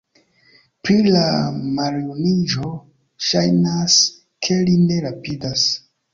Pri 0.87 0.95
la 1.15 1.25
maljuniĝo, 1.79 2.71
ŝajnas, 3.27 4.01
ke 4.49 4.59
li 4.71 4.77
ne 4.89 5.01
rapidas. 5.07 5.71